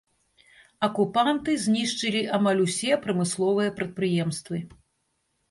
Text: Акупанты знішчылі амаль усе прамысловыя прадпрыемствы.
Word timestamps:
Акупанты 0.87 1.57
знішчылі 1.65 2.21
амаль 2.39 2.63
усе 2.65 2.91
прамысловыя 3.05 3.77
прадпрыемствы. 3.79 4.57